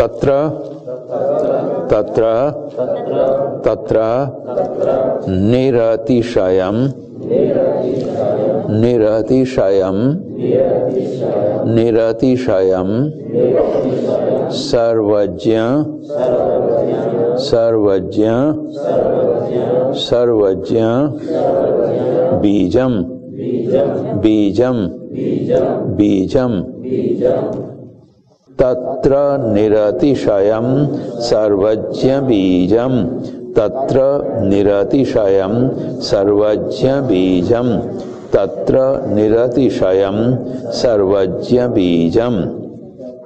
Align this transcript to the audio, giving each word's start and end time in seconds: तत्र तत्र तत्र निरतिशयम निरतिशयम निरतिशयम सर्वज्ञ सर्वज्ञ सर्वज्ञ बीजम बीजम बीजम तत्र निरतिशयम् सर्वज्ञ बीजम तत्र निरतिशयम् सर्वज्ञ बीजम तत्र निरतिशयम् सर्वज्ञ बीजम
तत्र 0.00 0.34
तत्र 1.90 2.28
तत्र 3.64 4.04
निरतिशयम 5.50 6.76
निरतिशयम 8.82 9.98
निरतिशयम 11.74 12.90
सर्वज्ञ 14.60 15.56
सर्वज्ञ 17.50 18.26
सर्वज्ञ 20.06 20.80
बीजम 22.42 22.96
बीजम 24.24 24.82
बीजम 25.98 26.62
तत्र 28.60 29.16
निरतिशयम् 29.54 30.72
सर्वज्ञ 31.28 32.14
बीजम 32.28 32.96
तत्र 33.56 34.00
निरतिशयम् 34.50 35.58
सर्वज्ञ 36.10 36.88
बीजम 37.08 37.70
तत्र 38.34 38.82
निरतिशयम् 39.14 40.22
सर्वज्ञ 40.82 41.66
बीजम 41.76 42.36